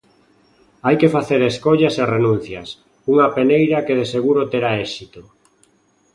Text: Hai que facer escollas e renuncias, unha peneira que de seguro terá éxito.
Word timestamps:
Hai 0.85 0.95
que 1.01 1.13
facer 1.15 1.41
escollas 1.43 1.95
e 2.01 2.03
renuncias, 2.15 2.67
unha 3.11 3.27
peneira 3.37 3.83
que 3.85 3.97
de 3.99 4.05
seguro 4.13 4.41
terá 4.51 4.71
éxito. 4.87 5.21